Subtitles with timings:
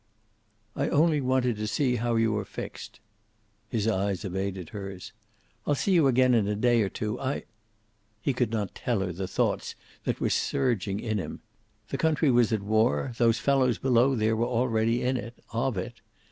[0.75, 2.99] "I only wanted to see how you are fixed."
[3.69, 5.13] His eyes evaded hers.
[5.67, 7.19] "I'll see you again in a day or two.
[7.19, 7.43] I"
[8.23, 9.75] He could not tell her the thoughts
[10.05, 11.41] that were surging in him.
[11.89, 13.11] The country was at war.
[13.19, 16.01] Those fellows below there were already in it, of it.